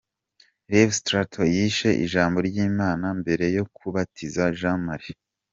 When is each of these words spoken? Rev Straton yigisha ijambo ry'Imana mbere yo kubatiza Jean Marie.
Rev 0.71 0.89
Straton 0.99 1.45
yigisha 1.53 1.89
ijambo 2.05 2.37
ry'Imana 2.47 3.05
mbere 3.21 3.45
yo 3.57 3.63
kubatiza 3.75 4.43
Jean 4.59 4.79
Marie. 4.87 5.21